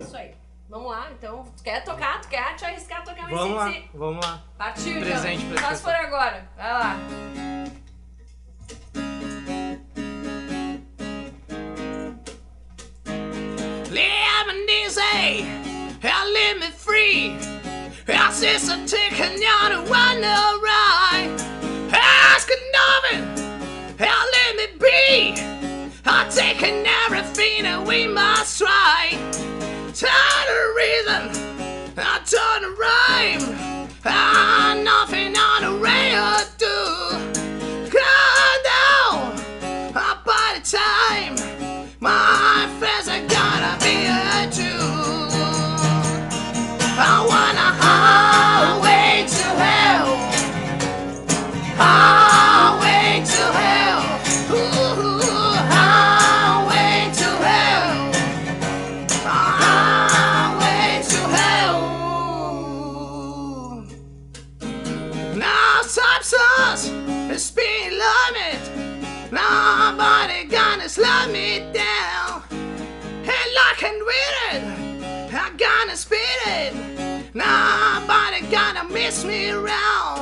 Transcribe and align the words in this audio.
Isso 0.00 0.16
aí. 0.16 0.34
Vamos 0.68 0.90
lá, 0.90 1.08
então. 1.10 1.44
Tu 1.56 1.62
quer 1.64 1.84
tocar? 1.84 2.20
Tu 2.20 2.28
quer 2.28 2.54
te 2.54 2.64
arriscar 2.64 3.00
a 3.00 3.02
tocar 3.02 3.22
mais 3.22 3.36
Vamos 3.36 3.56
lá, 3.56 3.72
vamos 3.92 4.26
lá. 4.26 4.42
Partiu, 4.56 5.00
Presente 5.00 5.42
então. 5.42 5.54
pra 5.56 5.62
Só 5.62 5.68
esse 5.72 5.76
se 5.78 5.82
for 5.82 5.94
agora. 5.94 6.48
Vai 6.56 6.72
lá. 6.72 6.96
Lemon 13.90 14.68
easy, 14.68 15.42
and 16.02 16.32
let 16.32 16.58
me 16.60 16.70
free. 16.70 17.36
I 18.08 18.32
sister 18.32 18.76
taking 18.86 19.40
you 19.42 19.48
to 19.48 19.59
time! 33.20 33.49
Slow 70.90 71.28
me 71.28 71.60
down. 71.72 72.42
And 72.50 73.48
like 73.60 73.82
and 73.84 74.02
with 74.08 74.34
it, 74.50 75.32
I 75.32 75.52
gonna 75.56 75.96
speed 75.96 76.18
it. 76.46 76.74
Nobody 77.32 78.40
gonna 78.50 78.92
miss 78.92 79.24
me 79.24 79.50
around. 79.50 80.19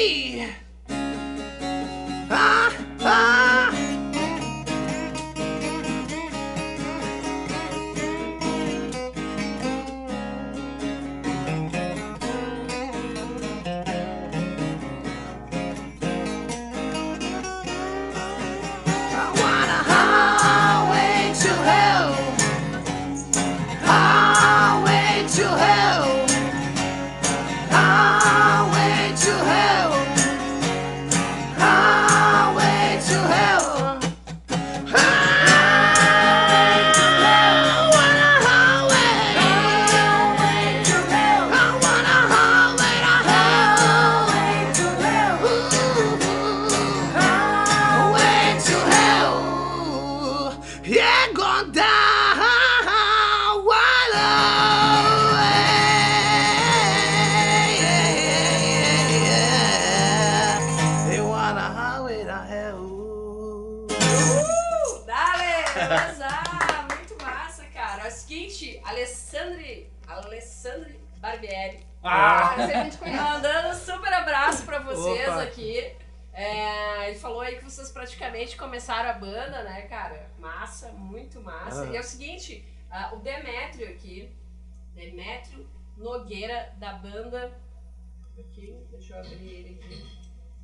Me. 0.00 0.69
Beleza! 65.88 66.28
Muito 66.94 67.22
massa, 67.22 67.64
cara. 67.66 68.04
É 68.04 68.08
o 68.08 68.10
seguinte, 68.10 68.80
Alessandre, 68.84 69.90
Alessandre 70.06 71.00
Barbieri. 71.18 71.86
Ah! 72.02 72.54
Mas 72.56 72.70
a 72.70 72.84
gente 72.84 72.98
conhece. 72.98 73.22
Mandando 73.22 73.68
um 73.68 73.74
super 73.74 74.12
abraço 74.12 74.64
pra 74.64 74.78
vocês 74.80 75.28
Opa. 75.28 75.42
aqui. 75.42 75.96
É, 76.32 77.10
ele 77.10 77.18
falou 77.18 77.40
aí 77.40 77.56
que 77.56 77.64
vocês 77.64 77.90
praticamente 77.90 78.56
começaram 78.56 79.10
a 79.10 79.14
banda, 79.14 79.62
né, 79.62 79.82
cara? 79.82 80.30
Massa, 80.38 80.92
muito 80.92 81.40
massa. 81.40 81.82
Ah. 81.82 81.86
E 81.86 81.96
é 81.96 82.00
o 82.00 82.04
seguinte, 82.04 82.64
ah, 82.90 83.10
o 83.12 83.16
Demétrio 83.16 83.88
aqui, 83.88 84.30
Demétrio 84.94 85.68
Nogueira, 85.96 86.72
da 86.76 86.94
banda. 86.94 87.52
Aqui, 88.38 88.74
deixa 88.90 89.14
eu 89.14 89.20
abrir 89.20 89.48
ele 89.48 89.80
aqui. 89.80 90.20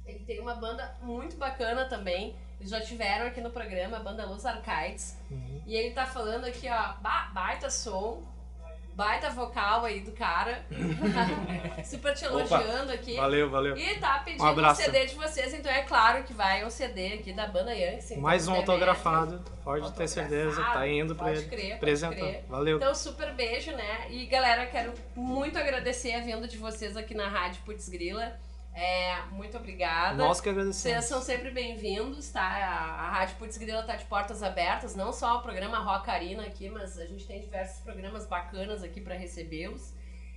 Ele 0.06 0.20
tem 0.20 0.40
uma 0.40 0.54
banda 0.54 0.96
muito 1.02 1.36
bacana 1.36 1.86
também. 1.86 2.36
Eles 2.58 2.70
já 2.70 2.80
tiveram 2.80 3.26
aqui 3.26 3.40
no 3.40 3.50
programa, 3.50 3.98
a 3.98 4.00
banda 4.00 4.24
Los 4.26 4.44
Arcades. 4.46 5.16
Uhum. 5.30 5.62
E 5.66 5.74
ele 5.76 5.90
tá 5.92 6.06
falando 6.06 6.44
aqui, 6.46 6.68
ó, 6.68 6.94
ba- 7.02 7.30
baita 7.34 7.68
som, 7.68 8.22
baita 8.94 9.28
vocal 9.30 9.84
aí 9.84 10.00
do 10.00 10.12
cara. 10.12 10.64
Super 11.84 12.14
te 12.14 12.24
elogiando 12.24 12.90
aqui. 12.92 13.14
Valeu, 13.16 13.50
valeu. 13.50 13.76
E 13.76 13.98
tá 13.98 14.20
pedindo 14.24 14.42
Um 14.42 14.66
um. 14.70 14.74
CD 14.74 15.06
de 15.06 15.14
vocês, 15.14 15.52
então 15.54 15.70
é 15.70 15.82
claro 15.82 16.24
que 16.24 16.32
vai 16.32 16.64
um 16.64 16.70
CD 16.70 17.14
aqui 17.14 17.32
da 17.32 17.46
banda 17.46 17.74
Yankees. 17.74 18.10
então, 18.12 18.22
Mais 18.22 18.48
um 18.48 18.52
Demetrio. 18.52 18.72
autografado. 18.72 19.44
Pode 19.62 19.92
ter 19.92 20.08
certeza. 20.08 20.62
Tá 20.64 20.88
indo 20.88 21.14
pra 21.14 21.26
pode 21.26 21.38
ele. 21.40 21.48
crer, 21.48 21.60
pode 21.62 21.74
Apresentar. 21.74 22.16
crer. 22.16 22.44
Valeu. 22.48 22.76
Então, 22.78 22.94
super 22.94 23.34
beijo, 23.34 23.70
né? 23.72 24.06
E 24.10 24.24
galera, 24.26 24.66
quero 24.66 24.94
muito 25.14 25.58
agradecer 25.58 26.14
a 26.14 26.20
vinda 26.20 26.48
de 26.48 26.56
vocês 26.56 26.96
aqui 26.96 27.14
na 27.14 27.28
Rádio 27.28 27.60
Putz 27.64 27.88
Grila. 27.88 28.32
É, 28.78 29.16
muito 29.30 29.56
obrigada. 29.56 30.12
Nós 30.16 30.38
que 30.38 30.50
Vocês 30.50 30.58
agradecemos. 30.58 31.04
são 31.06 31.22
sempre 31.22 31.50
bem-vindos, 31.50 32.28
tá? 32.28 32.42
A, 32.42 33.06
a 33.06 33.10
Rádio 33.10 33.36
Putz 33.36 33.56
Grila 33.56 33.82
tá 33.84 33.96
de 33.96 34.04
portas 34.04 34.42
abertas, 34.42 34.94
não 34.94 35.14
só 35.14 35.36
o 35.38 35.40
programa 35.40 35.78
Rock 35.78 36.10
Arena 36.10 36.42
aqui, 36.42 36.68
mas 36.68 36.98
a 36.98 37.06
gente 37.06 37.26
tem 37.26 37.40
diversos 37.40 37.80
programas 37.80 38.26
bacanas 38.26 38.82
aqui 38.82 39.00
pra 39.00 39.14
recebê-los. 39.14 39.94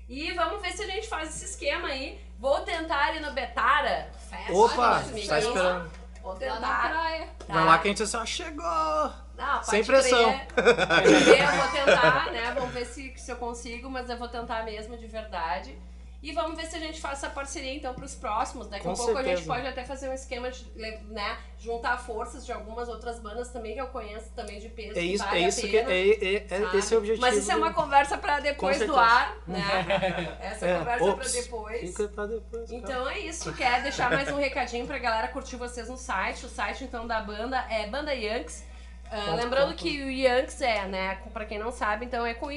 E 0.07 0.31
vamos 0.31 0.61
ver 0.61 0.71
se 0.71 0.83
a 0.83 0.87
gente 0.87 1.05
faz 1.09 1.35
esse 1.35 1.43
esquema 1.51 1.89
aí. 1.89 2.17
Vou 2.39 2.61
tentar 2.61 3.13
ir 3.13 3.19
no 3.19 3.33
Betara 3.33 4.09
Fest. 4.29 4.51
Opa, 4.51 5.01
tá 5.03 5.39
esperando. 5.39 5.91
Vou 6.21 6.31
Lá 6.31 6.39
tentar. 6.39 6.89
praia. 6.89 7.27
Tá? 7.45 7.53
Vai 7.53 7.65
lá 7.65 7.77
que 7.77 7.87
a 7.87 7.91
gente 7.91 8.03
assim, 8.03 8.17
ó, 8.17 8.25
chegou! 8.25 9.11
Não, 9.35 9.63
Sem 9.63 9.83
pressão. 9.83 10.39
crer, 10.47 10.55
eu 11.43 11.57
vou 11.57 11.71
tentar, 11.71 12.31
né? 12.31 12.51
Vamos 12.53 12.73
ver 12.73 12.85
se, 12.85 13.13
se 13.17 13.31
eu 13.31 13.35
consigo, 13.35 13.89
mas 13.89 14.09
eu 14.09 14.17
vou 14.17 14.29
tentar 14.29 14.63
mesmo 14.63 14.97
de 14.97 15.07
verdade. 15.07 15.77
E 16.21 16.33
vamos 16.33 16.57
ver 16.57 16.65
se 16.65 16.75
a 16.75 16.79
gente 16.79 16.99
faz 16.99 17.19
essa 17.19 17.29
parceria 17.29 17.73
então 17.73 17.93
pros 17.93 18.13
próximos. 18.13 18.67
Daqui 18.67 18.85
a 18.85 18.91
Com 18.91 18.95
pouco 18.97 19.11
a 19.17 19.23
gente 19.23 19.37
certeza. 19.37 19.47
pode 19.53 19.67
até 19.67 19.85
fazer 19.85 20.09
um 20.09 20.13
esquema 20.13 20.51
de 20.51 20.65
né, 21.07 21.37
juntar 21.57 21.97
forças 21.97 22.45
de 22.45 22.51
algumas 22.51 22.89
outras 22.89 23.21
bandas 23.21 23.49
também 23.51 23.73
que 23.73 23.79
eu 23.79 23.87
conheço 23.87 24.29
também 24.35 24.59
de 24.59 24.67
peso. 24.67 24.91
É 24.91 24.93
que 24.95 24.99
isso, 25.13 25.23
vale 25.23 25.39
é 25.41 25.45
a 25.45 25.47
isso 25.47 25.61
que 25.61 25.67
pena, 25.69 25.91
é, 25.93 26.09
é, 26.09 26.35
é- 26.35 26.59
sabe? 26.65 26.77
esse 26.77 26.93
é 26.93 26.97
o 26.97 26.99
objetivo. 26.99 27.21
Mas 27.25 27.37
isso 27.37 27.49
é 27.51 27.55
uma 27.55 27.69
do- 27.69 27.75
conversa 27.75 28.17
pra 28.17 28.41
depois 28.41 28.77
do 28.79 28.85
certeza. 28.93 29.01
ar, 29.01 29.37
né? 29.47 29.63
Essa 30.41 30.65
É, 30.67 30.77
conversa 30.79 31.05
ops, 31.05 31.31
pra 31.31 31.41
depois. 31.41 31.81
Fica 31.89 32.07
pra 32.09 32.25
depois. 32.25 32.69
Então 32.71 33.09
é 33.09 33.19
isso, 33.19 33.53
quer 33.53 33.81
deixar 33.81 34.11
mais 34.11 34.27
um 34.29 34.35
recadinho 34.37 34.85
pra 34.85 34.97
galera 34.97 35.29
curtir 35.29 35.55
vocês 35.55 35.87
no 35.87 35.95
site. 35.97 36.45
O 36.45 36.49
site 36.49 36.83
então 36.83 37.07
da 37.07 37.21
banda 37.21 37.65
é 37.69 37.87
Banda 37.87 38.13
Yanks. 38.13 38.65
Ah, 39.11 39.21
Ponto 39.25 39.37
lembrando 39.37 39.73
que 39.73 40.03
o 40.03 40.09
Yanks 40.11 40.61
é, 40.61 40.85
né, 40.85 41.15
pra 41.33 41.43
quem 41.45 41.57
não 41.57 41.71
sabe, 41.71 42.05
então 42.05 42.23
é 42.25 42.33
com 42.35 42.51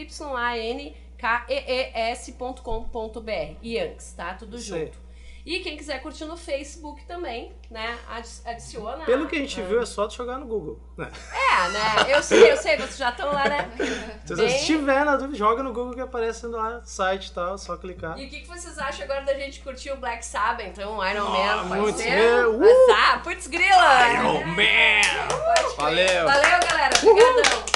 Y-A-N-K-E-E-S.com.br. 1.23 3.57
Yanks, 3.63 4.13
tá? 4.15 4.35
Tudo 4.35 4.59
junto. 4.59 5.01
E 5.45 5.59
quem 5.59 5.77
quiser 5.77 6.01
curtir 6.01 6.25
no 6.25 6.37
Facebook 6.37 7.05
também, 7.05 7.53
né? 7.69 7.99
adi- 8.09 8.29
Adiciona. 8.45 9.05
Pelo 9.05 9.27
que 9.27 9.35
a 9.35 9.41
gente 9.41 9.61
Ah. 9.61 9.65
viu, 9.65 9.83
é 9.83 9.87
só 9.87 10.07
tu 10.07 10.15
jogar 10.15 10.39
no 10.39 10.47
Google. 10.47 10.79
né? 10.97 11.11
É, 11.33 11.69
né? 11.71 12.15
Eu 12.17 12.23
sei, 12.23 12.53
eu 12.53 12.57
sei, 12.57 12.77
vocês 12.77 12.97
já 12.97 13.11
estão 13.11 13.33
lá, 13.33 13.49
né? 13.49 13.69
Se 14.25 14.37
Bem- 14.37 14.49
você 14.49 14.65
tiver 14.67 15.05
na 15.05 15.17
dúvida, 15.17 15.37
joga 15.37 15.65
no 15.65 15.73
Google 15.73 15.95
que 15.95 16.01
aparece 16.01 16.47
lá, 16.47 16.81
site 16.85 17.27
e 17.27 17.33
tal, 17.33 17.59
só 17.59 17.77
clicar. 17.77 18.17
E 18.21 18.27
o 18.27 18.31
que, 18.31 18.43
que 18.43 18.47
vocês 18.47 18.79
acham 18.79 19.03
agora 19.03 19.23
da 19.23 19.35
gente 19.35 19.59
curtir 19.63 19.91
o 19.91 19.97
Black 19.97 20.25
Sabbath, 20.25 20.65
então, 20.65 21.05
Iron 21.11 21.27
Ah, 21.27 21.57
Man? 21.65 21.69
Pode 21.71 21.81
muito 21.81 21.99
ser? 21.99 22.11
bem, 22.11 22.45
uh! 22.45 22.61
Mas, 22.61 23.11
ah, 23.11 23.19
putz 23.19 23.49
grila! 23.49 24.13
Iron 24.13 24.47
Man! 24.47 25.75
Valeu. 25.77 26.25
Valeu, 26.25 26.61
galera. 26.69 26.95
Obrigadão. 27.03 27.72